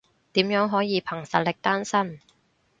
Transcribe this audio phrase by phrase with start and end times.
[0.33, 2.19] 點樣可以憑實力單身？